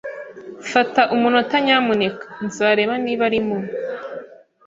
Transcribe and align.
Fata 0.71 1.01
umunota, 1.15 1.55
nyamuneka. 1.65 2.25
Nzareba 2.45 2.93
niba 3.03 3.23
arimo. 3.29 3.57